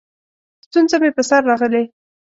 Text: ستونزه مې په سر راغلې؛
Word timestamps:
ستونزه 0.65 0.95
مې 1.01 1.09
په 1.15 1.21
سر 1.29 1.41
راغلې؛ 1.49 1.85